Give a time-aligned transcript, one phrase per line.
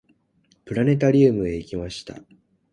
[0.65, 2.23] プラネタリウムへ行きました。